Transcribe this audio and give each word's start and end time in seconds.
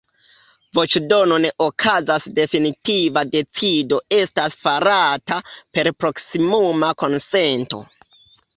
Voĉdono 0.77 1.35
ne 1.43 1.51
okazas, 1.65 2.25
definitiva 2.39 3.23
decido 3.37 4.01
estas 4.21 4.57
farata 4.65 5.39
per 5.59 5.93
proksimuma 6.01 6.93
konsento. 7.07 7.85